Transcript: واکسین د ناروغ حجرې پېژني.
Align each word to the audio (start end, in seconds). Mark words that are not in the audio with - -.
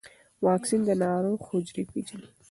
واکسین 0.45 0.81
د 0.85 0.89
ناروغ 1.03 1.39
حجرې 1.49 1.83
پېژني. 1.91 2.27